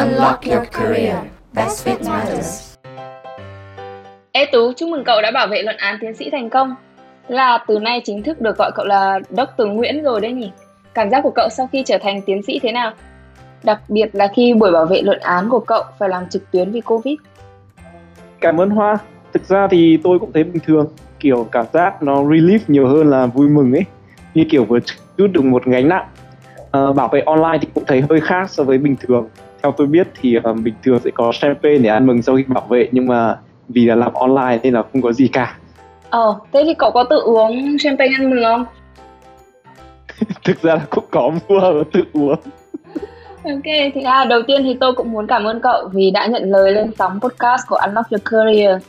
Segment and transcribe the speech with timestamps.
[0.00, 1.16] Unlock your career.
[1.52, 2.76] Best fit matters.
[4.32, 6.74] Ê Tú, chúc mừng cậu đã bảo vệ luận án tiến sĩ thành công.
[7.28, 9.66] Là từ nay chính thức được gọi cậu là Dr.
[9.66, 10.52] Nguyễn rồi đấy nhỉ?
[10.94, 12.92] Cảm giác của cậu sau khi trở thành tiến sĩ thế nào?
[13.62, 16.70] Đặc biệt là khi buổi bảo vệ luận án của cậu phải làm trực tuyến
[16.70, 17.18] vì Covid.
[18.40, 18.98] Cảm ơn Hoa.
[19.32, 20.88] Thực ra thì tôi cũng thấy bình thường.
[21.18, 23.84] Kiểu cảm giác nó relief nhiều hơn là vui mừng ấy.
[24.34, 24.78] Như kiểu vừa
[25.16, 26.06] chút được một gánh nặng.
[26.70, 29.28] À, bảo vệ online thì cũng thấy hơi khác so với bình thường.
[29.62, 32.44] Theo tôi biết thì uh, bình thường sẽ có champagne để ăn mừng sau khi
[32.46, 35.56] bảo vệ nhưng mà vì là làm online nên là không có gì cả.
[36.10, 38.64] Ờ, thế thì cậu có tự uống champagne ăn mừng không?
[40.44, 42.38] Thực ra là cũng có mua và tự uống.
[43.44, 46.50] Ok, thì à, đầu tiên thì tôi cũng muốn cảm ơn cậu vì đã nhận
[46.50, 48.82] lời lên sóng podcast của Unlock Your Career.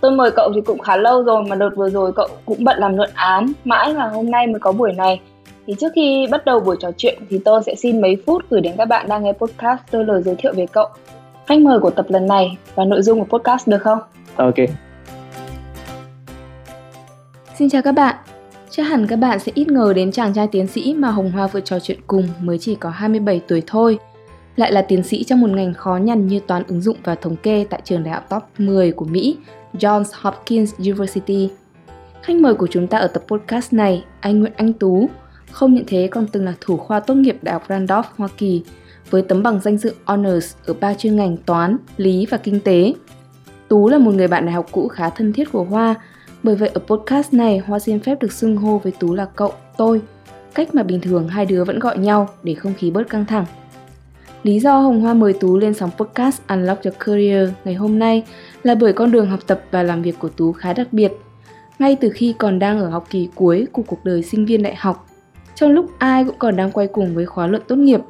[0.00, 2.78] Tôi mời cậu thì cũng khá lâu rồi mà đợt vừa rồi cậu cũng bận
[2.78, 5.20] làm luận án, mãi là hôm nay mới có buổi này.
[5.70, 8.60] Thì trước khi bắt đầu buổi trò chuyện thì tôi sẽ xin mấy phút gửi
[8.60, 10.88] đến các bạn đang nghe podcast tôi lời giới thiệu về cậu,
[11.46, 13.98] khách mời của tập lần này và nội dung của podcast được không?
[14.36, 14.54] Ok.
[17.58, 18.16] Xin chào các bạn.
[18.70, 21.46] Chắc hẳn các bạn sẽ ít ngờ đến chàng trai tiến sĩ mà Hồng Hoa
[21.46, 23.98] vừa trò chuyện cùng mới chỉ có 27 tuổi thôi.
[24.56, 27.36] Lại là tiến sĩ trong một ngành khó nhằn như toán ứng dụng và thống
[27.36, 29.36] kê tại trường đại học top 10 của Mỹ,
[29.74, 31.50] Johns Hopkins University.
[32.22, 35.08] Khách mời của chúng ta ở tập podcast này, anh Nguyễn Anh Tú,
[35.52, 38.62] không những thế còn từng là thủ khoa tốt nghiệp Đại học Randolph, Hoa Kỳ,
[39.10, 42.94] với tấm bằng danh dự Honors ở ba chuyên ngành toán, lý và kinh tế.
[43.68, 45.94] Tú là một người bạn đại học cũ khá thân thiết của Hoa
[46.42, 49.52] bởi vậy ở podcast này, Hoa xin phép được xưng hô với Tú là cậu,
[49.76, 50.00] tôi,
[50.54, 53.44] cách mà bình thường hai đứa vẫn gọi nhau để không khí bớt căng thẳng.
[54.42, 58.24] Lý do Hồng Hoa mời Tú lên sóng podcast Unlock Your Career ngày hôm nay
[58.62, 61.12] là bởi con đường học tập và làm việc của Tú khá đặc biệt.
[61.78, 64.74] Ngay từ khi còn đang ở học kỳ cuối của cuộc đời sinh viên đại
[64.74, 65.06] học,
[65.60, 68.00] trong lúc ai cũng còn đang quay cùng với khóa luận tốt nghiệp,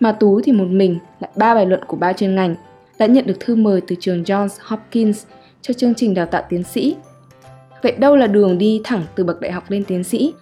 [0.00, 2.54] mà Tú thì một mình lại ba bài luận của ba chuyên ngành,
[2.98, 5.24] đã nhận được thư mời từ trường Johns Hopkins
[5.62, 6.96] cho chương trình đào tạo tiến sĩ
[7.82, 10.32] Vậy đâu là đường đi thẳng từ bậc đại học lên tiến sĩ?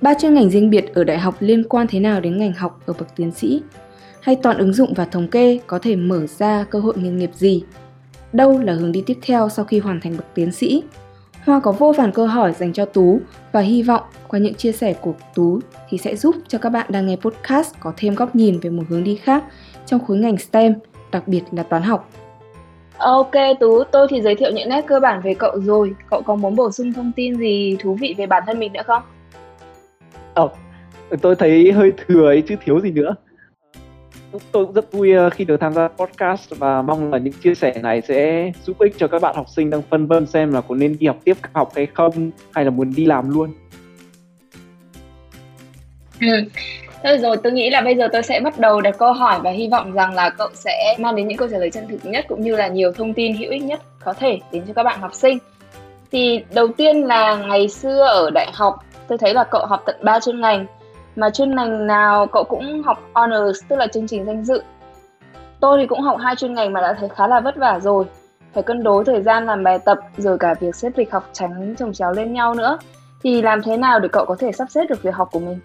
[0.00, 2.80] Ba chuyên ngành riêng biệt ở đại học liên quan thế nào đến ngành học
[2.86, 3.62] ở bậc tiến sĩ?
[4.20, 7.30] Hay toàn ứng dụng và thống kê có thể mở ra cơ hội nghề nghiệp
[7.34, 7.62] gì?
[8.32, 10.82] Đâu là hướng đi tiếp theo sau khi hoàn thành bậc tiến sĩ?
[11.46, 13.20] Hoa có vô vàn câu hỏi dành cho Tú
[13.52, 16.86] và hy vọng qua những chia sẻ của Tú thì sẽ giúp cho các bạn
[16.88, 19.44] đang nghe podcast có thêm góc nhìn về một hướng đi khác
[19.86, 20.74] trong khối ngành STEM,
[21.12, 22.10] đặc biệt là toán học.
[22.98, 23.30] Ok
[23.60, 25.94] Tú, tôi thì giới thiệu những nét cơ bản về cậu rồi.
[26.10, 28.82] Cậu có muốn bổ sung thông tin gì thú vị về bản thân mình nữa
[28.86, 29.02] không?
[30.34, 30.48] Ờ,
[31.22, 33.14] tôi thấy hơi thừa ấy chứ thiếu gì nữa.
[34.52, 37.54] Tôi cũng rất vui ờ, khi được tham gia podcast và mong là những chia
[37.54, 40.60] sẻ này sẽ giúp ích cho các bạn học sinh đang phân vân xem là
[40.60, 43.54] có nên đi học tiếp học hay không hay là muốn đi làm luôn.
[46.20, 46.26] Ừ.
[47.02, 49.50] Thôi rồi, tôi nghĩ là bây giờ tôi sẽ bắt đầu đặt câu hỏi và
[49.50, 52.24] hy vọng rằng là cậu sẽ mang đến những câu trả lời chân thực nhất
[52.28, 55.00] cũng như là nhiều thông tin hữu ích nhất có thể đến cho các bạn
[55.00, 55.38] học sinh.
[56.12, 58.74] Thì đầu tiên là ngày xưa ở đại học,
[59.08, 60.66] tôi thấy là cậu học tận 3 chuyên ngành
[61.16, 64.62] mà chuyên ngành nào cậu cũng học honors, tức là chương trình danh dự.
[65.60, 68.04] Tôi thì cũng học hai chuyên ngành mà đã thấy khá là vất vả rồi.
[68.54, 71.74] Phải cân đối thời gian làm bài tập, rồi cả việc xếp lịch học tránh
[71.78, 72.78] chồng chéo lên nhau nữa.
[73.22, 75.60] Thì làm thế nào để cậu có thể sắp xếp được việc học của mình?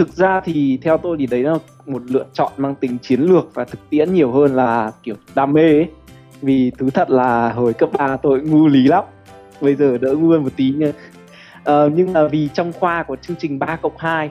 [0.00, 1.54] thực ra thì theo tôi thì đấy là
[1.86, 5.52] một lựa chọn mang tính chiến lược và thực tiễn nhiều hơn là kiểu đam
[5.52, 5.88] mê ấy
[6.42, 9.04] vì thứ thật là hồi cấp 3 tôi ngu lý lắm
[9.60, 10.92] bây giờ đỡ ngu hơn một tí nha
[11.62, 14.30] uh, nhưng mà vì trong khoa có chương trình 3 cộng 2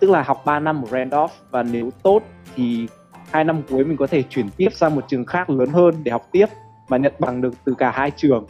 [0.00, 2.22] tức là học 3 năm ở Randolph và nếu tốt
[2.54, 2.86] thì
[3.30, 6.12] hai năm cuối mình có thể chuyển tiếp sang một trường khác lớn hơn để
[6.12, 6.46] học tiếp
[6.88, 8.46] và nhận bằng được từ cả hai trường.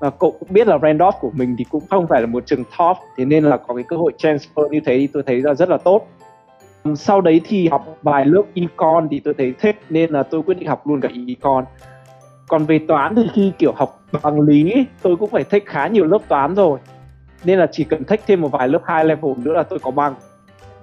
[0.00, 2.64] Và cậu cũng biết là Randolph của mình thì cũng không phải là một trường
[2.78, 5.54] top thế nên là có cái cơ hội transfer như thế thì tôi thấy là
[5.54, 6.08] rất là tốt.
[6.94, 10.58] Sau đấy thì học vài lớp econ thì tôi thấy thích nên là tôi quyết
[10.58, 11.64] định học luôn cả econ.
[12.48, 16.04] Còn về toán thì khi kiểu học bằng lý tôi cũng phải thích khá nhiều
[16.04, 16.78] lớp toán rồi
[17.44, 19.90] nên là chỉ cần thách thêm một vài lớp high level nữa là tôi có
[19.90, 20.14] bằng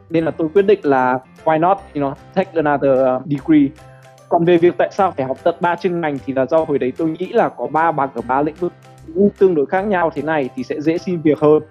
[0.09, 3.67] nên là tôi quyết định là why not you know take another ờ, degree.
[4.29, 6.79] Còn về việc tại sao phải học tận ba chuyên ngành thì là do hồi
[6.79, 8.73] đấy tôi nghĩ là có ba bằng ở ba lĩnh vực
[9.37, 11.63] tương đối khác nhau thế này thì sẽ dễ xin việc hơn.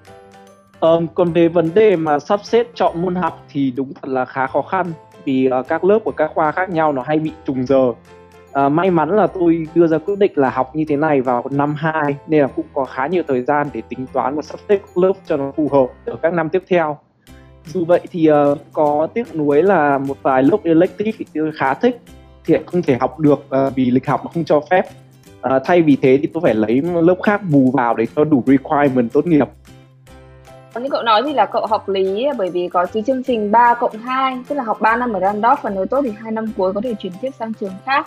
[0.80, 4.24] Um, còn về vấn đề mà sắp xếp chọn môn học thì đúng thật là
[4.24, 4.86] khá khó khăn
[5.24, 7.92] vì uh, các lớp của các khoa khác nhau nó hay bị trùng giờ
[8.50, 11.44] uh, may mắn là tôi đưa ra quyết định là học như thế này vào
[11.50, 14.60] năm 2 nên là cũng có khá nhiều thời gian để tính toán và sắp
[14.68, 16.98] xếp lớp cho nó phù hợp ở các năm tiếp theo.
[17.64, 21.74] Dù vậy thì uh, có tiếc nuối là một vài lớp elective thì tôi khá
[21.74, 22.00] thích
[22.44, 24.82] thì không thể học được uh, vì lịch học không cho phép.
[25.46, 28.42] Uh, thay vì thế thì tôi phải lấy lớp khác bù vào để cho đủ
[28.46, 29.48] requirement tốt nghiệp.
[30.74, 33.74] Như cậu nói thì là cậu học lý bởi vì có cái chương trình 3
[33.74, 36.44] cộng 2 tức là học 3 năm ở Randolph và nếu tốt thì hai năm
[36.56, 38.06] cuối có thể chuyển tiếp sang trường khác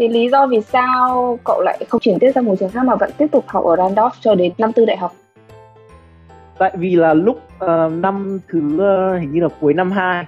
[0.00, 2.94] thì lý do vì sao cậu lại không chuyển tiếp sang một trường khác mà
[2.94, 5.12] vẫn tiếp tục học ở Randolph cho đến năm tư đại học?
[6.58, 10.24] Tại vì là lúc uh, năm thứ uh, hình như là cuối năm 2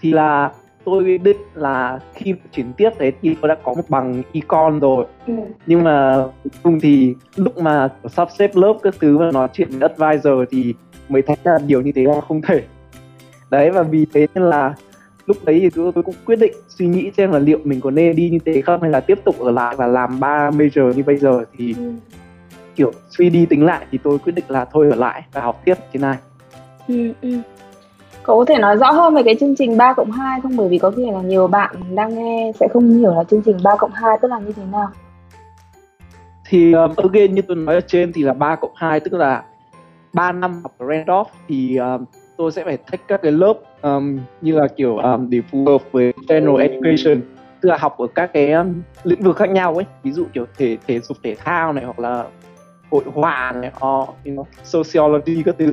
[0.00, 0.50] thì là
[0.84, 5.06] tôi định là khi chuyển tiếp đấy thì tôi đã có một bằng econ rồi.
[5.26, 5.34] Ừ.
[5.66, 6.24] nhưng mà
[6.62, 10.74] cùng thì lúc mà sắp xếp lớp các thứ và nói chuyện với advisor thì
[11.08, 12.62] mới thấy là điều như thế là không thể.
[13.50, 14.74] Đấy và vì thế nên là
[15.26, 17.90] lúc đấy thì tôi, tôi cũng quyết định suy nghĩ xem là liệu mình có
[17.90, 20.92] nên đi như thế không hay là tiếp tục ở lại và làm ba major
[20.92, 21.92] như bây giờ thì ừ.
[22.74, 25.62] kiểu suy đi tính lại thì tôi quyết định là thôi ở lại và học
[25.64, 26.16] tiếp thế này
[26.88, 27.38] ừ, ừ.
[28.24, 30.56] Cậu có thể nói rõ hơn về cái chương trình 3 cộng 2 không?
[30.56, 33.56] Bởi vì có thể là nhiều bạn đang nghe sẽ không hiểu là chương trình
[33.62, 34.88] 3 cộng 2 tức là như thế nào.
[36.48, 39.42] Thì um, again như tôi nói ở trên thì là 3 cộng 2 tức là
[40.12, 42.04] 3 năm học ở Randolph thì um,
[42.36, 43.54] tôi sẽ phải take các cái lớp
[43.84, 47.20] um, như là kiểu um, để phù hợp với general education
[47.60, 49.84] tức là học ở các cái um, lĩnh vực khác nhau ấy.
[50.02, 52.24] Ví dụ kiểu thể thể dục thể thao này hoặc là
[52.90, 55.72] hội họa này or you know, sociology các thứ.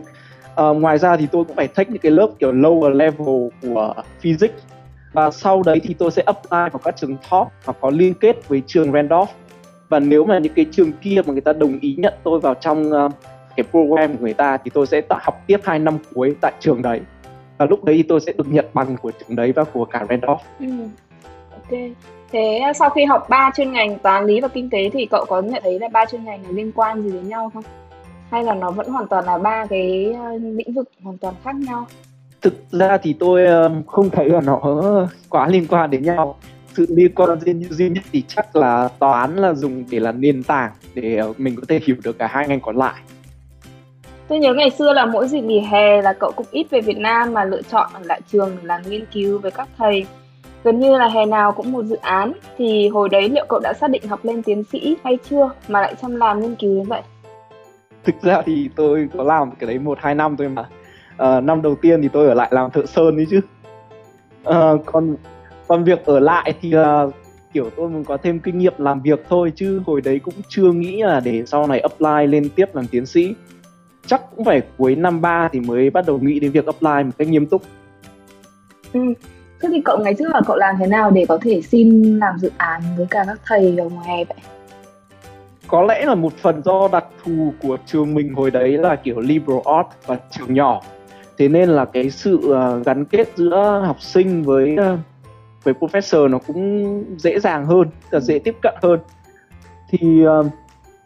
[0.70, 3.94] Uh, ngoài ra thì tôi cũng phải take những cái lớp kiểu lower level của
[4.20, 4.64] physics.
[5.14, 8.48] Và sau đấy thì tôi sẽ apply vào các trường top hoặc có liên kết
[8.48, 9.30] với trường Randolph.
[9.90, 12.54] Và nếu mà những cái trường kia mà người ta đồng ý nhận tôi vào
[12.54, 13.12] trong uh,
[13.56, 16.82] cái program của người ta thì tôi sẽ học tiếp hai năm cuối tại trường
[16.82, 17.02] đấy
[17.62, 20.42] và lúc đấy tôi sẽ được nhận bằng của trường đấy và của cả Randolph.
[20.60, 20.68] Ừ.
[21.52, 21.80] Ok.
[22.32, 25.42] Thế sau khi học ba chuyên ngành toán lý và kinh tế thì cậu có
[25.42, 27.64] nhận thấy là ba chuyên ngành này liên quan gì đến nhau không?
[28.32, 31.56] hay là nó vẫn hoàn toàn là ba cái ờ, lĩnh vực hoàn toàn khác
[31.56, 31.88] nhau
[32.42, 33.48] thực ra thì tôi
[33.88, 34.62] không thấy là nó
[35.30, 36.36] quá liên quan đến nhau
[36.74, 40.72] sự liên quan duy nhất thì chắc là toán là dùng để là nền tảng
[40.94, 43.02] để ờ, mình có thể hiểu được cả hai ngành còn lại
[44.32, 46.98] tôi nhớ ngày xưa là mỗi dịp nghỉ hè là cậu cũng ít về Việt
[46.98, 50.06] Nam mà lựa chọn ở lại trường để làm nghiên cứu với các thầy.
[50.64, 52.34] Gần như là hè nào cũng một dự án.
[52.58, 55.82] Thì hồi đấy liệu cậu đã xác định học lên tiến sĩ hay chưa mà
[55.82, 57.02] lại chăm làm nghiên cứu đến vậy?
[58.04, 60.66] Thực ra thì tôi có làm cái đấy một hai năm thôi mà.
[61.18, 63.42] À, năm đầu tiên thì tôi ở lại làm thợ sơn đấy chứ.
[64.44, 65.16] À, còn
[65.68, 67.08] còn việc ở lại thì là
[67.54, 70.72] kiểu tôi muốn có thêm kinh nghiệm làm việc thôi chứ hồi đấy cũng chưa
[70.72, 73.34] nghĩ là để sau này apply lên tiếp làm tiến sĩ
[74.06, 77.12] chắc cũng phải cuối năm ba thì mới bắt đầu nghĩ đến việc apply một
[77.18, 77.62] cách nghiêm túc.
[78.94, 79.00] Ừ.
[79.62, 82.40] thế thì cậu ngày trước là cậu làm thế nào để có thể xin làm
[82.40, 84.38] dự án với cả các thầy ở ngoài vậy?
[85.68, 89.20] Có lẽ là một phần do đặc thù của trường mình hồi đấy là kiểu
[89.20, 90.82] liberal art và trường nhỏ.
[91.38, 95.00] Thế nên là cái sự uh, gắn kết giữa học sinh với uh,
[95.64, 99.00] với professor nó cũng dễ dàng hơn là dễ tiếp cận hơn.
[99.90, 100.26] Thì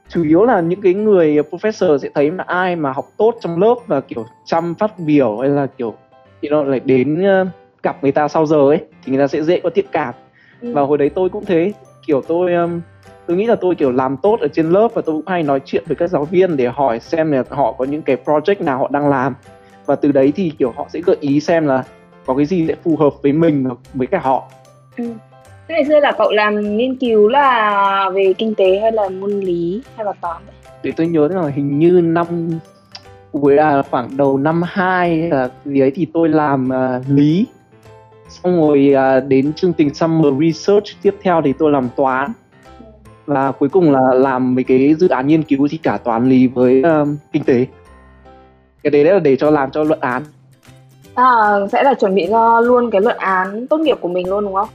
[0.10, 3.60] chủ yếu là những cái người professor sẽ thấy là ai mà học tốt trong
[3.60, 5.94] lớp và kiểu chăm phát biểu hay là kiểu
[6.42, 7.48] thì nó lại đến uh,
[7.84, 10.14] gặp người ta sau giờ ấy thì người ta sẽ dễ có thiện cảm
[10.62, 10.74] ừ.
[10.74, 11.74] và hồi đấy tôi cũng thế
[12.08, 12.52] kiểu tôi
[13.28, 15.62] tôi nghĩ là tôi kiểu làm tốt ở trên lớp và tôi cũng hay nói
[15.66, 18.80] chuyện với các giáo viên để hỏi xem là họ có những cái project nào
[18.80, 19.36] họ đang làm
[19.86, 21.84] và từ đấy thì kiểu họ sẽ gợi ý xem là
[22.26, 24.52] có cái gì sẽ phù hợp với mình với cả họ
[24.98, 25.04] ừ.
[25.68, 29.32] Thế ngày xưa là cậu làm nghiên cứu là về kinh tế hay là môn
[29.32, 30.42] lý hay là toán?
[30.46, 30.56] Vậy?
[30.84, 32.28] Để tôi nhớ là hình như năm
[33.32, 37.46] cuối à, khoảng đầu năm 2 là gì ấy thì tôi làm uh, lý.
[38.30, 42.32] Xong rồi uh, đến chương trình summer research tiếp theo thì tôi làm toán.
[43.26, 46.48] Và cuối cùng là làm mấy cái dự án nghiên cứu thì cả toán lý
[46.48, 47.66] với uh, kinh tế.
[48.84, 50.24] Cái đấy là để cho làm cho luận án.
[51.16, 51.26] À,
[51.72, 54.54] sẽ là chuẩn bị cho luôn cái luận án tốt nghiệp của mình luôn đúng
[54.54, 54.68] không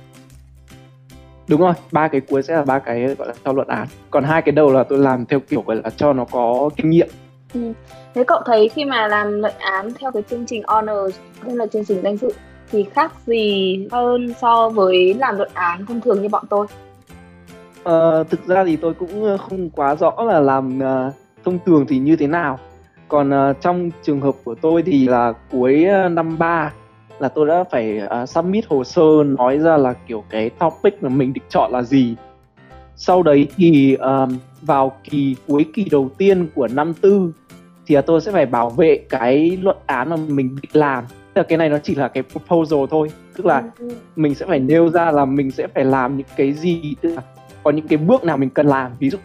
[1.50, 3.86] đúng rồi ba cái cuối sẽ là ba cái gọi là cho luận án.
[4.10, 6.90] Còn hai cái đầu là tôi làm theo kiểu gọi là cho nó có kinh
[6.90, 7.08] nghiệm.
[7.54, 7.72] Ừ.
[8.14, 11.66] thế cậu thấy khi mà làm luận án theo cái chương trình honors hay là
[11.66, 12.32] chương trình danh dự
[12.70, 16.66] thì khác gì hơn so với làm luận án thông thường như bọn tôi?
[17.80, 21.14] Uh, thực ra thì tôi cũng ờ, không quá rõ là làm uh,
[21.44, 22.58] thông thường thì như thế nào.
[23.08, 26.72] Còn uh, trong trường hợp của tôi thì là cuối uh, năm 3
[27.20, 29.02] là tôi đã phải uh, submit hồ sơ
[29.38, 32.14] nói ra là kiểu cái topic mà mình định chọn là gì.
[32.96, 34.30] Sau đấy thì uh,
[34.62, 37.32] vào kỳ cuối kỳ đầu tiên của năm tư
[37.86, 41.04] thì uh, tôi sẽ phải bảo vệ cái luận án mà mình định làm.
[41.34, 43.08] Tức là cái này nó chỉ là cái proposal thôi.
[43.36, 43.94] Tức là ừ, ừ.
[44.16, 47.22] mình sẽ phải nêu ra là mình sẽ phải làm những cái gì tức là
[47.62, 48.92] có những cái bước nào mình cần làm.
[48.98, 49.18] Ví dụ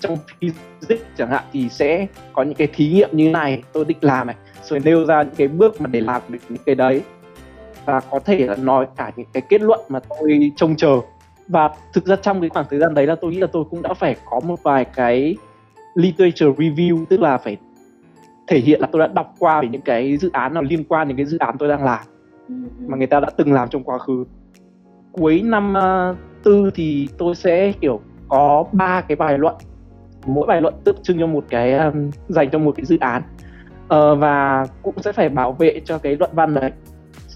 [0.00, 3.98] trong physics chẳng hạn thì sẽ có những cái thí nghiệm như này tôi định
[4.00, 4.36] làm này.
[4.62, 7.02] Rồi nêu ra những cái bước mà để làm được những cái đấy
[7.86, 11.00] và có thể là nói cả những cái kết luận mà tôi trông chờ.
[11.48, 13.82] Và thực ra trong cái khoảng thời gian đấy là tôi nghĩ là tôi cũng
[13.82, 15.36] đã phải có một vài cái
[15.94, 17.56] literature review tức là phải
[18.46, 21.08] thể hiện là tôi đã đọc qua về những cái dự án nào liên quan
[21.08, 22.04] đến cái dự án tôi đang làm
[22.48, 22.54] ừ,
[22.86, 24.24] mà người ta đã từng làm trong quá khứ.
[25.12, 29.54] Cuối năm uh, tư thì tôi sẽ kiểu có ba cái bài luận.
[30.26, 33.22] Mỗi bài luận tượng trưng cho một cái um, dành cho một cái dự án.
[33.84, 36.70] Uh, và cũng sẽ phải bảo vệ cho cái luận văn đấy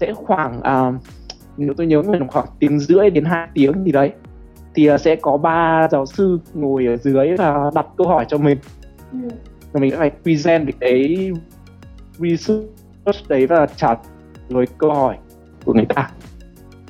[0.01, 1.01] sẽ khoảng uh,
[1.57, 4.11] nếu tôi nhớ mình khoảng tiếng rưỡi đến hai tiếng gì đấy
[4.75, 8.37] thì uh, sẽ có ba giáo sư ngồi ở dưới và đặt câu hỏi cho
[8.37, 8.57] mình.
[9.11, 9.29] Ừ.
[9.73, 11.31] mình phải present được cái
[12.19, 13.95] research đấy và trả
[14.49, 15.17] lời câu hỏi
[15.65, 16.11] của người ta.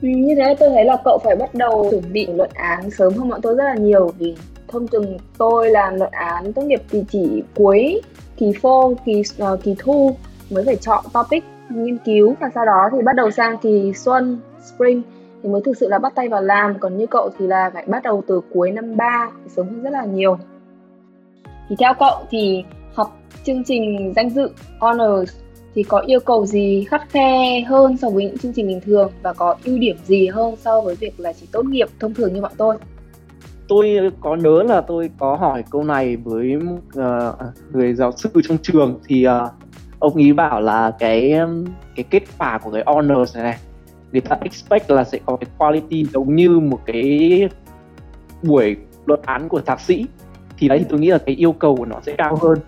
[0.01, 3.13] Ừ, như thế tôi thấy là cậu phải bắt đầu chuẩn bị luận án sớm
[3.13, 4.35] hơn bọn tôi rất là nhiều vì
[4.67, 8.01] thông thường tôi làm luận án tốt nghiệp thì chỉ cuối
[8.37, 10.15] kỳ phô kỳ uh, kỳ thu
[10.49, 11.43] mới phải chọn topic
[11.75, 15.01] nghiên cứu và sau đó thì bắt đầu sang kỳ xuân spring
[15.43, 17.85] thì mới thực sự là bắt tay vào làm còn như cậu thì là phải
[17.87, 20.37] bắt đầu từ cuối năm 3 sớm hơn rất là nhiều
[21.69, 22.63] thì theo cậu thì
[22.93, 24.49] học chương trình danh dự
[24.79, 25.41] honors
[25.75, 29.11] thì có yêu cầu gì khắt khe hơn so với những chương trình bình thường
[29.23, 32.33] và có ưu điểm gì hơn so với việc là chỉ tốt nghiệp thông thường
[32.33, 32.77] như bọn tôi?
[33.67, 37.35] Tôi có nhớ là tôi có hỏi câu này với uh,
[37.73, 39.31] người giáo sư trong trường thì uh,
[40.01, 41.65] ông ý bảo là cái um,
[41.95, 43.57] cái kết quả của cái honors này này
[44.11, 47.49] người ta expect là sẽ có cái quality giống như một cái
[48.43, 50.05] buổi luận án của thạc sĩ.
[50.57, 52.59] Thì đấy thì tôi nghĩ là cái yêu cầu của nó sẽ cao hơn.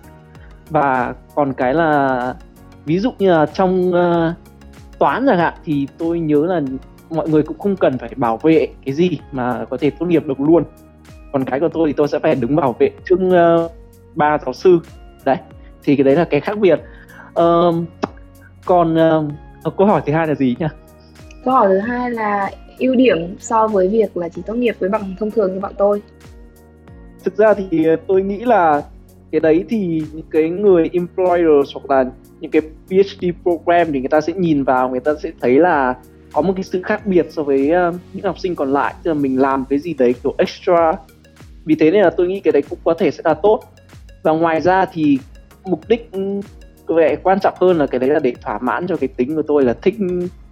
[0.70, 2.36] Và còn cái là
[2.86, 4.34] ví dụ như là trong uh,
[5.00, 6.62] toán chẳng hạn thì tôi nhớ là
[7.10, 10.28] mọi người cũng không cần phải bảo vệ cái gì mà có thể tốt nghiệp
[10.28, 10.64] được luôn.
[11.32, 13.72] Còn cái của tôi thì tôi sẽ phải đứng bảo vệ trước uh,
[14.16, 14.80] ba giáo sư.
[15.26, 15.38] Đấy
[15.84, 16.82] thì cái đấy là cái khác biệt
[17.40, 17.76] uh,
[18.66, 18.96] còn
[19.68, 20.66] uh, câu hỏi thứ hai là gì nhỉ?
[21.46, 24.90] Câu hỏi thứ hai là ưu điểm so với việc là chỉ tốt nghiệp với
[24.90, 26.02] bằng thông thường như bọn tôi.
[27.24, 28.82] Thực ra thì tôi nghĩ là
[29.32, 34.10] cái đấy thì những cái người employer hoặc là những cái PhD program thì người
[34.10, 35.96] ta sẽ nhìn vào người ta sẽ thấy là
[36.34, 38.94] có một cái sự khác biệt so với uh, những học sinh còn lại.
[39.04, 40.94] Tức là mình làm cái gì đấy kiểu extra.
[41.66, 43.60] Vì thế nên là tôi nghĩ cái đấy cũng có thể sẽ là tốt.
[44.24, 45.18] Và ngoài ra thì
[45.66, 46.12] mục đích
[46.88, 49.42] vẻ quan trọng hơn là cái đấy là để thỏa mãn cho cái tính của
[49.42, 49.96] tôi là thích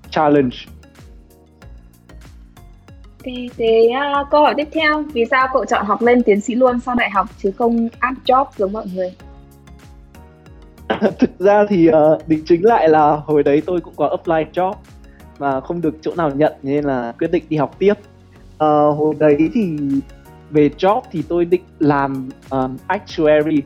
[0.09, 0.57] challenge.
[3.25, 3.89] Ok, thế
[4.21, 6.95] uh, câu hỏi tiếp theo, vì sao cậu chọn học lên tiến sĩ luôn sau
[6.95, 9.13] đại học chứ không áp job giống mọi người?
[11.19, 14.73] thực ra thì uh, định chính lại là hồi đấy tôi cũng có apply job
[15.39, 17.93] mà không được chỗ nào nhận nên là quyết định đi học tiếp.
[17.93, 19.77] Uh, hồi đấy thì
[20.49, 23.61] về job thì tôi định làm um, actuary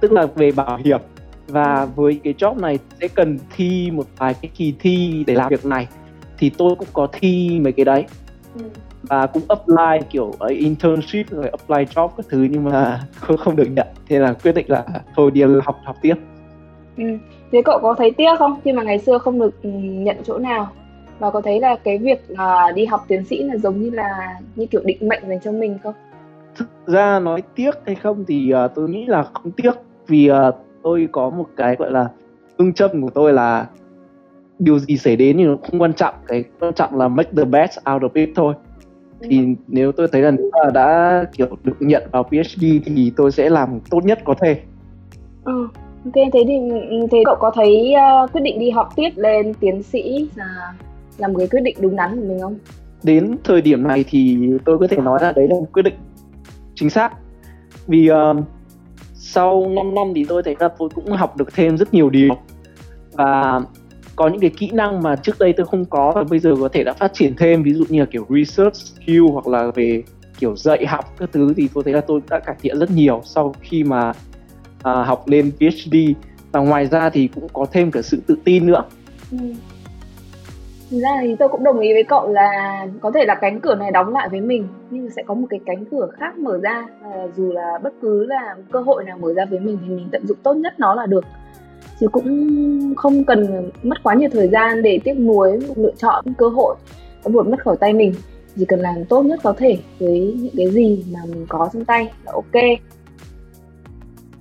[0.00, 1.00] tức là về bảo hiểm
[1.46, 5.48] và với cái job này sẽ cần thi một vài cái kỳ thi để làm
[5.48, 5.88] việc này.
[6.38, 8.04] Thì tôi cũng có thi mấy cái đấy.
[8.54, 8.62] Ừ.
[9.02, 13.56] và cũng apply kiểu ở internship rồi apply job các thứ nhưng mà không không
[13.56, 13.86] được nhận.
[14.08, 14.84] Thế là quyết định là
[15.16, 16.14] thôi đi học học tiếp.
[16.96, 17.04] Ừ.
[17.52, 18.60] Thế cậu có thấy tiếc không?
[18.64, 20.68] Khi mà ngày xưa không được ừ, nhận chỗ nào.
[21.18, 24.40] Và có thấy là cái việc uh, đi học tiến sĩ là giống như là
[24.56, 25.94] như kiểu định mệnh dành cho mình không?
[26.56, 29.72] Thực ra nói tiếc hay không thì uh, tôi nghĩ là không tiếc.
[30.06, 30.54] Vì uh,
[30.86, 32.08] tôi có một cái gọi là
[32.58, 33.66] phương châm của tôi là
[34.58, 37.44] điều gì xảy đến thì nó không quan trọng cái quan trọng là make the
[37.44, 38.54] best out of it thôi
[39.22, 39.44] thì ừ.
[39.68, 43.50] nếu tôi thấy là nếu mà đã kiểu được nhận vào PhD thì tôi sẽ
[43.50, 44.60] làm tốt nhất có thể.
[45.44, 45.68] Ừ
[46.04, 46.54] Ok, thế thì
[47.10, 50.74] thế cậu có thấy uh, quyết định đi học tiếp lên tiến sĩ là
[51.18, 52.58] là một cái quyết định đúng đắn của mình không?
[53.02, 55.94] Đến thời điểm này thì tôi có thể nói là đấy là một quyết định
[56.74, 57.12] chính xác.
[57.86, 58.36] Vì uh,
[59.32, 62.36] sau 5 năm thì tôi thấy là tôi cũng học được thêm rất nhiều điều
[63.12, 63.60] và
[64.16, 66.68] có những cái kỹ năng mà trước đây tôi không có và bây giờ có
[66.68, 70.02] thể đã phát triển thêm ví dụ như là kiểu research skill hoặc là về
[70.38, 73.22] kiểu dạy học các thứ thì tôi thấy là tôi đã cải thiện rất nhiều
[73.24, 74.12] sau khi mà
[74.82, 75.96] à, học lên PhD
[76.52, 78.84] và ngoài ra thì cũng có thêm cả sự tự tin nữa.
[79.30, 79.38] Ừ.
[80.90, 83.74] Thực ra thì tôi cũng đồng ý với cậu là có thể là cánh cửa
[83.74, 86.86] này đóng lại với mình nhưng sẽ có một cái cánh cửa khác mở ra.
[87.02, 90.08] À, dù là bất cứ là cơ hội nào mở ra với mình thì mình
[90.12, 91.24] tận dụng tốt nhất nó là được.
[92.00, 96.48] Chứ cũng không cần mất quá nhiều thời gian để tiếc nuối lựa chọn cơ
[96.48, 96.76] hội
[97.24, 98.14] có một mất khỏi tay mình.
[98.56, 101.84] Chỉ cần làm tốt nhất có thể với những cái gì mà mình có trong
[101.84, 102.62] tay là ok.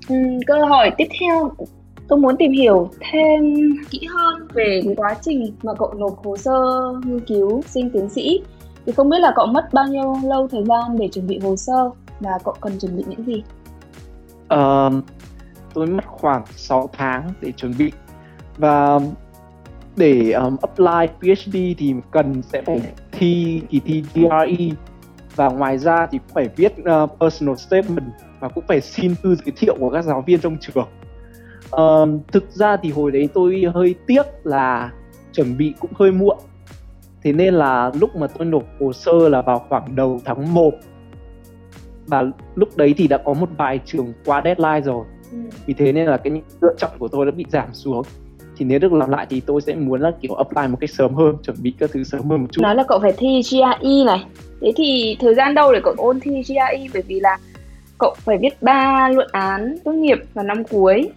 [0.10, 0.16] Ừ,
[0.48, 1.52] câu hỏi tiếp theo
[2.08, 3.54] tôi muốn tìm hiểu thêm
[3.90, 6.62] kỹ hơn về quá trình mà cậu nộp hồ sơ
[7.06, 8.42] nghiên cứu sinh tiến sĩ.
[8.86, 11.56] Thì không biết là cậu mất bao nhiêu lâu thời gian để chuẩn bị hồ
[11.56, 13.44] sơ và cậu cần chuẩn bị những gì?
[14.54, 15.04] Uh,
[15.74, 17.92] tôi mất khoảng 6 tháng để chuẩn bị.
[18.58, 19.00] Và
[19.96, 22.82] để um, apply PhD thì cần sẽ phải
[23.12, 24.76] thi kỳ thi GRE
[25.36, 28.08] và ngoài ra thì cũng phải viết uh, personal statement
[28.40, 30.88] và cũng phải xin thư giới thiệu của các giáo viên trong trường
[31.76, 34.92] uh, thực ra thì hồi đấy tôi hơi tiếc là
[35.34, 36.38] chuẩn bị cũng hơi muộn.
[37.24, 40.72] Thế nên là lúc mà tôi nộp hồ sơ là vào khoảng đầu tháng 1
[42.08, 42.24] và
[42.56, 45.06] lúc đấy thì đã có một vài trường qua deadline rồi.
[45.32, 45.38] Ừ.
[45.66, 48.04] vì thế nên là cái lựa chọn của tôi đã bị giảm xuống.
[48.58, 51.14] Thì nếu được làm lại thì tôi sẽ muốn là kiểu apply một cách sớm
[51.14, 52.62] hơn chuẩn bị các thứ sớm hơn một chút.
[52.62, 54.26] Nói là cậu phải thi GRE này.
[54.62, 57.38] Thế thì thời gian đâu để cậu ôn thi GRE bởi vì là
[57.98, 61.10] cậu phải viết ba luận án tốt nghiệp vào năm cuối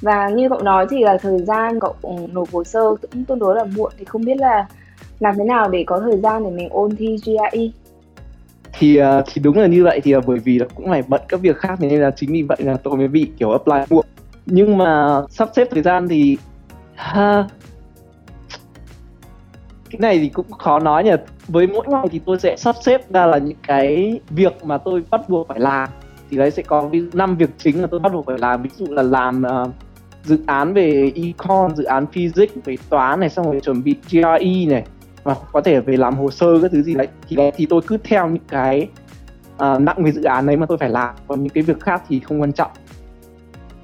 [0.00, 3.38] và như cậu nói thì là thời gian cậu ừ, nộp hồ sơ cũng tương
[3.38, 4.66] đối là muộn thì không biết là
[5.20, 7.70] làm thế nào để có thời gian để mình ôn thi GRE
[8.78, 11.20] thì ờ, thì đúng là như vậy thì ờ, bởi vì là cũng phải bận
[11.28, 14.04] các việc khác nên là chính vì vậy là tôi mới bị kiểu apply muộn.
[14.46, 16.36] Nhưng mà sắp xếp thời gian thì
[16.94, 17.48] ha,
[19.90, 21.10] cái này thì cũng khó nói nhỉ.
[21.48, 25.02] Với mỗi ngày thì tôi sẽ sắp xếp ra là những cái việc mà tôi
[25.10, 25.88] bắt buộc phải làm
[26.30, 28.62] thì đấy sẽ có năm việc chính là tôi bắt buộc phải làm.
[28.62, 29.70] Ví dụ là làm uh,
[30.22, 34.66] dự án về econ dự án physics về toán này xong rồi chuẩn bị GRE
[34.68, 34.84] này
[35.22, 37.08] và có thể về làm hồ sơ các thứ gì đấy.
[37.28, 38.88] Thì đấy thì tôi cứ theo những cái
[39.54, 41.14] uh, nặng về dự án đấy mà tôi phải làm.
[41.28, 42.70] Còn những cái việc khác thì không quan trọng.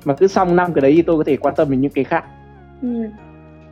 [0.04, 2.04] Mà cứ xong năm cái đấy thì tôi có thể quan tâm đến những cái
[2.04, 2.24] khác.
[2.82, 2.88] Ừ.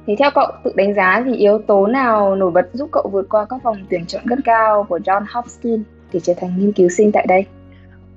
[0.06, 3.28] Thì theo cậu tự đánh giá thì yếu tố nào nổi bật giúp cậu vượt
[3.30, 6.88] qua các vòng tuyển chọn rất cao của John Hopkins để trở thành nghiên cứu
[6.88, 7.46] sinh tại đây?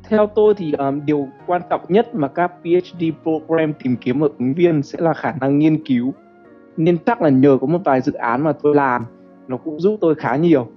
[0.10, 4.30] Theo tôi thì um, điều quan trọng nhất mà các PhD program tìm kiếm ở
[4.40, 6.14] ứng viên sẽ là khả năng nghiên cứu.
[6.78, 9.06] Nên chắc là nhờ có một vài dự án mà tôi làm
[9.48, 10.68] nó cũng giúp tôi khá nhiều.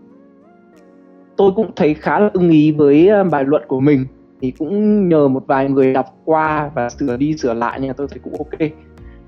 [1.36, 4.06] Tôi cũng thấy khá là ưng ý với ờ, bài luận của mình
[4.40, 8.08] thì cũng nhờ một vài người đọc qua và sửa đi sửa lại nhưng tôi
[8.10, 8.70] thấy cũng ok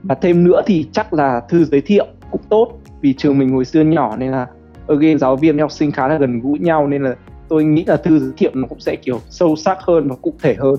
[0.02, 3.64] và thêm nữa thì chắc là thư giới thiệu cũng tốt vì trường mình hồi
[3.64, 4.46] xưa nhỏ nên là
[4.86, 7.14] ở game giáo viên học sinh khá là gần gũi nhau nên là
[7.48, 10.34] tôi nghĩ là thư giới thiệu nó cũng sẽ kiểu sâu sắc hơn và cụ
[10.42, 10.74] thể hơn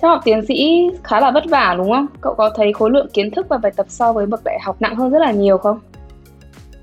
[0.00, 2.06] Theo học tiến sĩ khá là vất vả đúng không?
[2.20, 4.76] Cậu có thấy khối lượng kiến thức và bài tập so với bậc đại học
[4.80, 5.78] nặng hơn rất là nhiều không?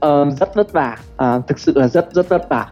[0.05, 2.71] Uh, rất vất vả, uh, thực sự là rất rất vất vả.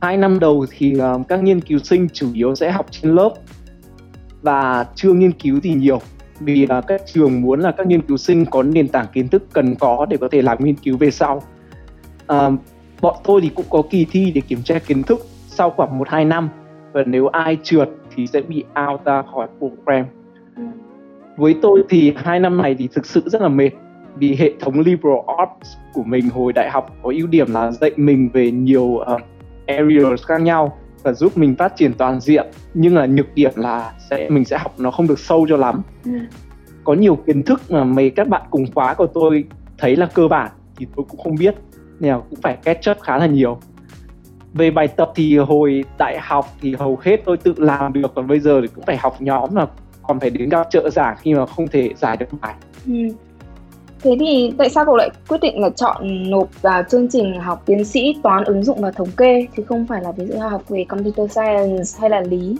[0.00, 3.30] Hai năm đầu thì uh, các nghiên cứu sinh chủ yếu sẽ học trên lớp
[4.42, 6.00] và chưa nghiên cứu thì nhiều
[6.40, 9.42] vì là các trường muốn là các nghiên cứu sinh có nền tảng kiến thức
[9.52, 11.42] cần có để có thể làm nghiên cứu về sau
[12.26, 12.50] à,
[13.00, 16.08] bọn tôi thì cũng có kỳ thi để kiểm tra kiến thức sau khoảng một
[16.08, 16.48] hai năm.
[16.92, 20.04] Và nếu ai trượt thì sẽ bị out ra khỏi program.
[21.36, 23.70] Với tôi thì hai năm này thì thực sự rất là mệt
[24.16, 27.90] vì hệ thống liberal arts của mình hồi đại học có ưu điểm là dạy
[27.96, 29.20] mình về nhiều uh,
[29.66, 32.46] areas khác nhau và giúp mình phát triển toàn diện.
[32.74, 35.82] Nhưng là nhược điểm là sẽ mình sẽ học nó không được sâu cho lắm.
[36.04, 36.10] Ừ.
[36.84, 39.44] có nhiều kiến thức mà mấy các bạn cùng khóa của tôi
[39.78, 41.54] thấy là cơ bản thì tôi cũng không biết
[42.00, 43.58] nên là cũng phải catch up khá là nhiều
[44.54, 48.26] về bài tập thì hồi đại học thì hầu hết tôi tự làm được còn
[48.26, 49.66] bây giờ thì cũng phải học nhóm là
[50.02, 52.54] còn phải đến gặp trợ giảng khi mà không thể giải được bài
[52.86, 52.92] ừ.
[54.02, 57.62] Thế thì tại sao cậu lại quyết định là chọn nộp vào chương trình học
[57.66, 60.68] tiến sĩ toán ứng dụng và thống kê chứ không phải là ví dụ học
[60.68, 62.56] về computer science hay là lý?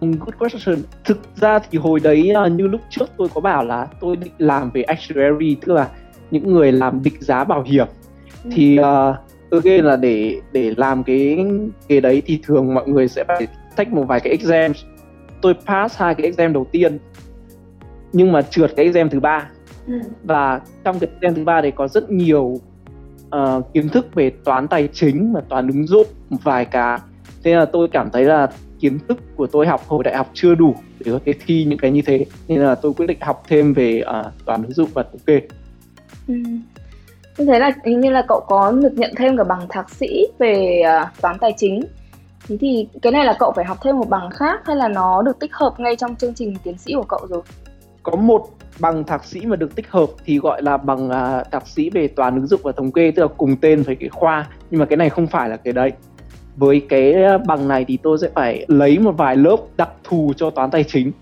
[0.00, 0.76] Good question.
[1.04, 4.32] Thực ra thì hồi đấy à, như lúc trước tôi có bảo là tôi định
[4.38, 5.88] làm về actuary tức là
[6.30, 7.86] những người làm định giá bảo hiểm.
[8.50, 9.16] Thì uh,
[9.50, 11.46] again là để để làm cái
[11.88, 14.72] cái đấy thì thường mọi người sẽ phải take một vài cái exam.
[15.42, 16.98] Tôi pass hai cái exam đầu tiên
[18.12, 19.48] nhưng mà trượt cái exam thứ ba
[19.86, 20.00] Ừ.
[20.24, 22.60] và trong cái exam thứ ba đấy có rất nhiều
[23.36, 26.98] uh, kiến thức về toán tài chính và toán ứng dụng một vài cái
[27.42, 28.50] thế là tôi cảm thấy là
[28.80, 30.74] kiến thức của tôi học hồi đại học chưa đủ
[31.04, 33.72] để có thể thi những cái như thế nên là tôi quyết định học thêm
[33.72, 35.40] về uh, toán ứng dụng và thống kê
[36.28, 36.34] ừ.
[37.40, 40.26] Như thế là hình như là cậu có được nhận thêm cả bằng thạc sĩ
[40.38, 41.80] về uh, toán tài chính.
[42.48, 45.22] Thế thì cái này là cậu phải học thêm một bằng khác hay là nó
[45.22, 47.42] được tích hợp ngay trong chương trình tiến sĩ của cậu rồi?
[48.02, 48.46] Có một
[48.80, 52.08] bằng thạc sĩ mà được tích hợp thì gọi là bằng uh, thạc sĩ về
[52.08, 54.48] toán ứng dụng và thống kê tức là cùng tên với cái khoa.
[54.70, 55.92] Nhưng mà cái này không phải là cái đấy.
[56.56, 60.32] Với cái à, bằng này thì tôi sẽ phải lấy một vài lớp đặc thù
[60.36, 61.12] cho toán tài chính.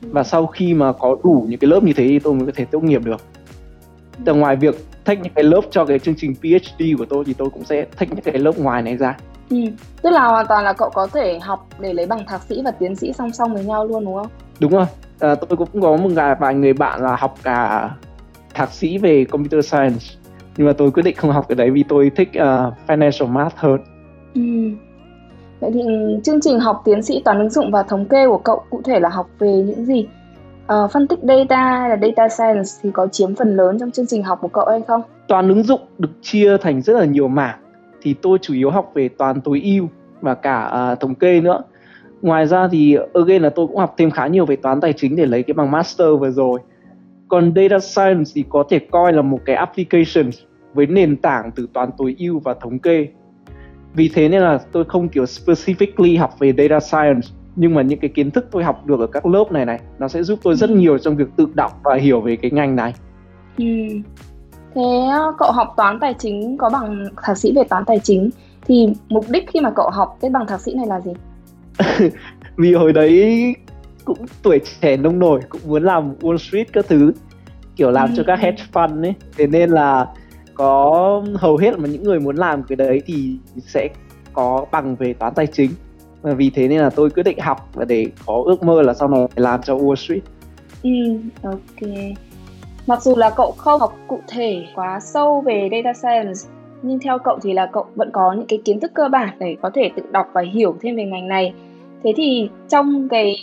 [0.00, 2.52] Và sau khi mà có đủ những cái lớp như thế thì tôi mới có
[2.56, 3.20] thể tốt nghiệp được.
[4.24, 7.34] Từ ngoài việc thách những cái lớp cho cái chương trình PhD của tôi thì
[7.34, 9.16] tôi cũng sẽ thách những cái lớp ngoài này ra
[9.50, 9.56] ừ.
[10.02, 12.70] tức là hoàn toàn là cậu có thể học để lấy bằng thạc sĩ và
[12.70, 14.28] tiến sĩ song song với nhau luôn đúng không
[14.60, 14.86] đúng rồi
[15.20, 16.10] à, tôi cũng có một
[16.40, 17.90] vài người bạn là học cả
[18.54, 20.22] thạc sĩ về computer science
[20.56, 23.56] nhưng mà tôi quyết định không học cái đấy vì tôi thích uh, financial math
[23.56, 23.80] hơn.
[24.34, 24.40] Ừ.
[25.60, 25.80] Vậy thì
[26.24, 29.00] chương trình học tiến sĩ toán ứng dụng và thống kê của cậu cụ thể
[29.00, 30.06] là học về những gì?
[30.64, 34.22] Uh, phân tích data là data science thì có chiếm phần lớn trong chương trình
[34.22, 35.02] học của cậu hay không?
[35.28, 37.58] Toán ứng dụng được chia thành rất là nhiều mảng.
[38.02, 39.88] Thì tôi chủ yếu học về toán tối ưu
[40.20, 41.62] và cả uh, thống kê nữa.
[42.22, 45.16] Ngoài ra thì again là tôi cũng học thêm khá nhiều về toán tài chính
[45.16, 46.60] để lấy cái bằng master vừa rồi.
[47.28, 50.30] Còn data science thì có thể coi là một cái application
[50.74, 53.08] với nền tảng từ toán tối ưu và thống kê.
[53.94, 57.98] Vì thế nên là tôi không kiểu specifically học về data science nhưng mà những
[57.98, 60.56] cái kiến thức tôi học được ở các lớp này này nó sẽ giúp tôi
[60.56, 60.76] rất ừ.
[60.76, 62.94] nhiều trong việc tự đọc và hiểu về cái ngành này
[63.58, 63.64] ừ.
[64.74, 68.30] thế ờ, cậu học toán tài chính có bằng thạc sĩ về toán tài chính
[68.66, 71.12] thì mục đích khi mà cậu học cái bằng thạc sĩ này là gì
[72.56, 73.54] vì hồi đấy
[74.04, 77.12] cũng tuổi trẻ nông nổi cũng muốn làm Wall Street các thứ
[77.76, 78.14] kiểu làm ừ.
[78.16, 80.06] cho các hedge fund ấy thế nên là
[80.54, 83.36] có hầu hết mà những người muốn làm cái đấy thì
[83.66, 83.88] sẽ
[84.32, 85.70] có bằng về toán tài chính
[86.22, 88.94] và vì thế nên là tôi quyết định học và để có ước mơ là
[88.94, 90.22] sau này làm cho Wall Street.
[90.82, 90.90] Ừ,
[91.42, 91.90] ok.
[92.86, 96.40] Mặc dù là cậu không học cụ thể quá sâu về data science
[96.82, 99.56] nhưng theo cậu thì là cậu vẫn có những cái kiến thức cơ bản để
[99.62, 101.54] có thể tự đọc và hiểu thêm về ngành này.
[102.04, 103.36] Thế thì trong cái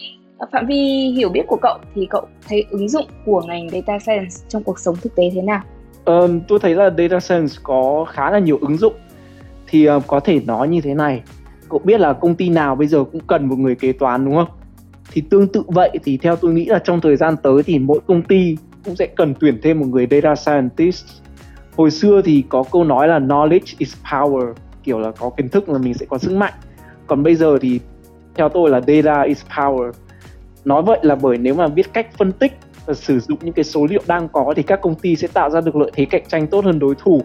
[0.52, 4.36] phạm vi hiểu biết của cậu thì cậu thấy ứng dụng của ngành data science
[4.50, 5.62] trong cuộc sống thực tế thế nào?
[6.06, 8.94] Um, tôi thấy là data science có khá là nhiều ứng dụng
[9.68, 11.22] thì uh, có thể nói như thế này
[11.70, 14.36] cậu biết là công ty nào bây giờ cũng cần một người kế toán đúng
[14.36, 14.48] không?
[15.12, 18.00] Thì tương tự vậy thì theo tôi nghĩ là trong thời gian tới thì mỗi
[18.08, 21.06] công ty cũng sẽ cần tuyển thêm một người data scientist.
[21.78, 24.54] Hồi xưa thì có câu nói là knowledge is power,
[24.84, 26.54] kiểu là có kiến thức là mình sẽ có sức mạnh.
[27.08, 27.80] Còn bây giờ thì
[28.36, 29.92] theo tôi là data is power.
[30.66, 33.64] Nói vậy là bởi nếu mà biết cách phân tích và sử dụng những cái
[33.64, 36.24] số liệu đang có thì các công ty sẽ tạo ra được lợi thế cạnh
[36.28, 37.22] tranh tốt hơn đối thủ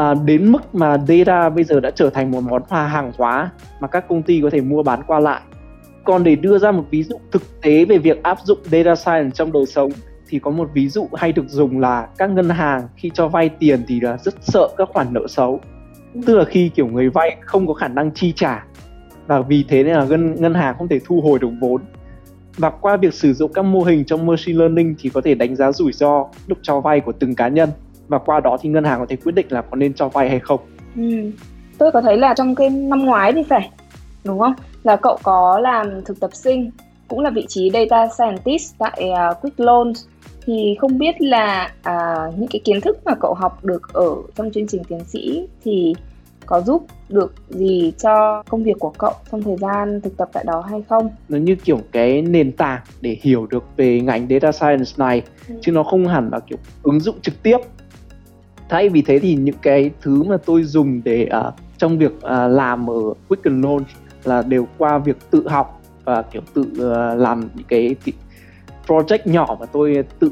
[0.00, 3.50] à, đến mức mà data bây giờ đã trở thành một món hoa hàng hóa
[3.80, 5.40] mà các công ty có thể mua bán qua lại.
[6.04, 9.30] Còn để đưa ra một ví dụ thực tế về việc áp dụng data science
[9.34, 9.90] trong đời sống
[10.28, 13.48] thì có một ví dụ hay được dùng là các ngân hàng khi cho vay
[13.48, 15.60] tiền thì là rất sợ các khoản nợ xấu.
[16.26, 18.64] Tức là khi kiểu người vay không có khả năng chi trả.
[19.26, 21.82] Và vì thế nên là ngân ngân hàng không thể thu hồi được vốn.
[22.56, 25.56] Và qua việc sử dụng các mô hình trong machine learning thì có thể đánh
[25.56, 27.68] giá rủi ro lúc cho vay của từng cá nhân
[28.10, 30.28] và qua đó thì ngân hàng có thể quyết định là có nên cho vay
[30.28, 30.60] hay không.
[30.96, 31.30] Ừ.
[31.78, 33.70] Tôi có thấy là trong cái năm ngoái thì phải
[34.24, 34.54] đúng không?
[34.82, 36.70] Là cậu có làm thực tập sinh
[37.08, 40.04] cũng là vị trí data scientist tại uh, Quick Loans
[40.46, 44.50] thì không biết là uh, những cái kiến thức mà cậu học được ở trong
[44.50, 45.94] chương trình tiến sĩ thì
[46.46, 50.44] có giúp được gì cho công việc của cậu trong thời gian thực tập tại
[50.46, 51.10] đó hay không?
[51.28, 55.54] Nó như kiểu cái nền tảng để hiểu được về ngành data science này ừ.
[55.60, 57.58] chứ nó không hẳn là kiểu ứng dụng trực tiếp
[58.70, 62.50] thay vì thế thì những cái thứ mà tôi dùng để uh, trong việc uh,
[62.50, 63.86] làm ở Quick and Launch
[64.24, 67.96] là đều qua việc tự học và kiểu tự uh, làm những cái
[68.86, 70.30] project nhỏ mà tôi tự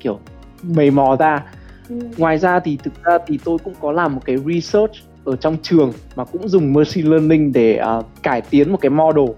[0.00, 0.18] kiểu
[0.62, 1.44] mày mò ra
[1.88, 1.96] ừ.
[2.16, 5.56] ngoài ra thì thực ra thì tôi cũng có làm một cái research ở trong
[5.62, 9.28] trường mà cũng dùng machine learning để uh, cải tiến một cái model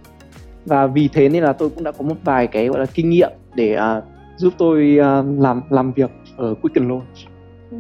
[0.67, 3.11] và vì thế nên là tôi cũng đã có một vài cái gọi là kinh
[3.11, 4.05] nghiệm để uh,
[4.37, 7.05] giúp tôi uh, làm làm việc ở Quick and Launch.
[7.71, 7.77] Ừ.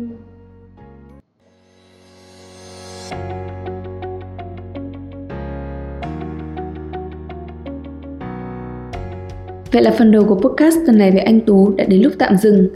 [9.72, 12.36] Vậy là phần đầu của podcast tuần này với anh Tú đã đến lúc tạm
[12.36, 12.68] dừng.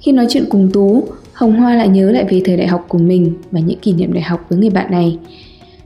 [0.00, 2.98] Khi nói chuyện cùng Tú, Hồng Hoa lại nhớ lại về thời đại học của
[2.98, 5.18] mình và những kỷ niệm đại học với người bạn này.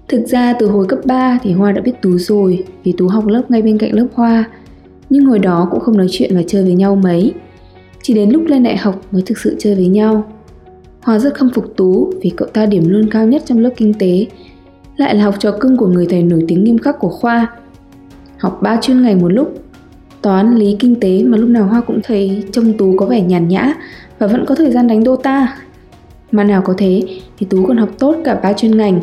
[0.09, 3.27] Thực ra từ hồi cấp 3 thì Hoa đã biết Tú rồi vì Tú học
[3.27, 4.45] lớp ngay bên cạnh lớp Hoa.
[5.11, 7.33] Nhưng hồi đó cũng không nói chuyện và chơi với nhau mấy.
[8.03, 10.33] Chỉ đến lúc lên đại học mới thực sự chơi với nhau.
[11.01, 13.95] Hoa rất khâm phục Tú vì cậu ta điểm luôn cao nhất trong lớp kinh
[13.95, 14.27] tế,
[14.97, 17.57] lại là học trò cưng của người thầy nổi tiếng nghiêm khắc của khoa.
[18.39, 19.60] Học ba chuyên ngành một lúc
[20.22, 23.48] toán, lý, kinh tế mà lúc nào Hoa cũng thấy trông Tú có vẻ nhàn
[23.48, 23.74] nhã
[24.18, 25.56] và vẫn có thời gian đánh Dota.
[26.33, 27.02] Mà nào có thế
[27.38, 29.00] thì Tú còn học tốt cả ba chuyên ngành.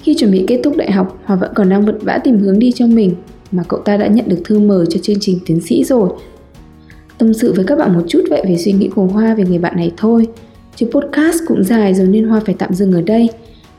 [0.00, 2.58] Khi chuẩn bị kết thúc đại học, Hoa vẫn còn đang vật vã tìm hướng
[2.58, 3.14] đi cho mình
[3.52, 6.10] mà cậu ta đã nhận được thư mời cho chương trình tiến sĩ rồi.
[7.18, 9.58] Tâm sự với các bạn một chút vậy về suy nghĩ của Hoa về người
[9.58, 10.28] bạn này thôi.
[10.76, 13.28] Chứ podcast cũng dài rồi nên Hoa phải tạm dừng ở đây.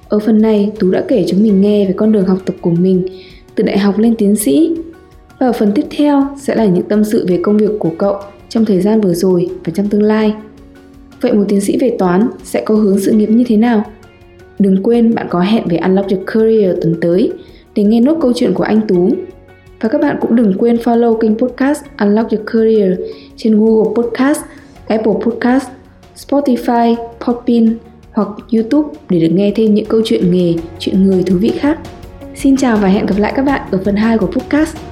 [0.10, 2.71] Ở phần này, Tú đã kể cho mình nghe về con đường học tập của
[2.71, 3.08] mình
[3.56, 4.75] từ đại học lên tiến sĩ
[5.39, 8.15] và ở phần tiếp theo sẽ là những tâm sự về công việc của cậu
[8.50, 10.34] trong thời gian vừa rồi và trong tương lai.
[11.21, 13.84] Vậy một tiến sĩ về toán sẽ có hướng sự nghiệp như thế nào?
[14.60, 17.32] Đừng quên bạn có hẹn với Unlock Your Career tuần tới
[17.76, 19.10] để nghe nốt câu chuyện của anh Tú.
[19.82, 23.00] Và các bạn cũng đừng quên follow kênh podcast Unlock Your Career
[23.36, 24.41] trên Google Podcast,
[24.88, 25.67] Apple Podcast,
[26.15, 26.95] Spotify,
[27.26, 27.78] Podbean
[28.12, 31.80] hoặc YouTube để được nghe thêm những câu chuyện nghề, chuyện người thú vị khác.
[32.36, 34.87] Xin chào và hẹn gặp lại các bạn ở phần 2 của podcast.